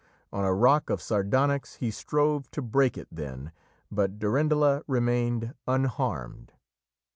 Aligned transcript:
On 0.33 0.43
a 0.43 0.51
rock 0.51 0.89
of 0.89 0.99
sardonyx 0.99 1.75
he 1.75 1.91
strove 1.91 2.49
to 2.49 2.63
break 2.63 2.97
it 2.97 3.07
then, 3.11 3.51
but 3.91 4.17
Durendala 4.17 4.81
remained 4.87 5.53
unharmed. 5.67 6.53